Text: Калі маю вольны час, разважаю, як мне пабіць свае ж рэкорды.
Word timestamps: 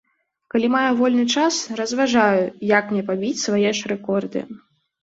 Калі 0.53 0.67
маю 0.75 0.87
вольны 1.01 1.25
час, 1.35 1.59
разважаю, 1.81 2.43
як 2.77 2.85
мне 2.95 3.07
пабіць 3.13 3.39
свае 3.47 3.65
ж 3.77 3.95
рэкорды. 3.95 4.41